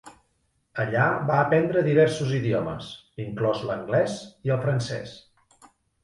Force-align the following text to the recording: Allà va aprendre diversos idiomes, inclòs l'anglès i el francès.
Allà 0.83 1.01
va 1.25 1.35
aprendre 1.41 1.83
diversos 1.87 2.31
idiomes, 2.37 2.87
inclòs 3.25 3.61
l'anglès 3.67 4.15
i 4.49 4.55
el 4.57 4.63
francès. 4.65 5.13